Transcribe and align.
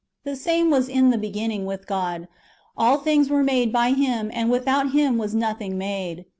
The 0.23 0.35
same 0.35 0.71
was 0.71 0.89
in 0.89 1.11
the 1.11 1.17
beginning 1.19 1.67
with 1.67 1.85
God. 1.85 2.27
All 2.75 2.97
things 2.97 3.29
were 3.29 3.43
made 3.43 3.71
by 3.71 3.91
Him, 3.91 4.31
and 4.33 4.49
without 4.49 4.93
Him 4.93 5.19
was 5.19 5.35
nothing 5.35 5.77
made. 5.77 6.25